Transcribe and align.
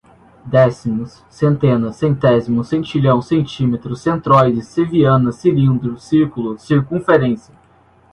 décimos, 0.47 1.23
centena, 1.29 1.93
centésimo, 1.93 2.63
centilhão, 2.63 3.21
centímetro, 3.21 3.95
centroide, 3.95 4.63
ceviana, 4.63 5.31
cilindro, 5.31 5.95
circulo, 5.99 6.57
circunferência 6.57 7.53